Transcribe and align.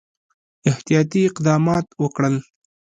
احتیاطي 0.69 1.19
اقدمات 1.29 1.85
وکړل. 2.03 2.35